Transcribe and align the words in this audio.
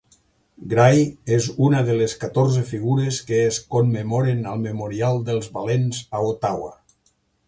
Gray 0.69 1.01
és 1.35 1.49
una 1.65 1.81
de 1.89 1.97
les 1.99 2.15
catorze 2.23 2.63
figures 2.69 3.19
que 3.27 3.41
es 3.49 3.59
commemoren 3.75 4.41
al 4.53 4.63
Memorial 4.63 5.21
dels 5.29 5.51
valents 5.59 6.01
a 6.19 6.23
Ottawa. 6.31 6.73